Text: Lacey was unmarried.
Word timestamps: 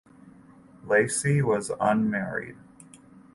Lacey 0.83 1.43
was 1.43 1.69
unmarried. 1.79 2.57